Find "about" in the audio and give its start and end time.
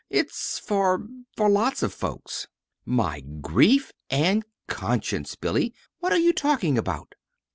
6.75-7.13